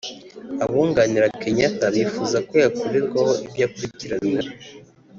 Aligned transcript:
Abunganira 0.63 1.27
Kenyatta 1.41 1.85
bifuza 1.95 2.37
ko 2.47 2.53
yakurirwaho 2.63 3.31
ibyo 3.45 3.61
akurikiranyweho 3.67 4.49